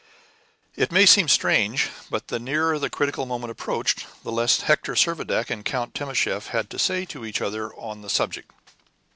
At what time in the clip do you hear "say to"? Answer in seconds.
6.79-7.23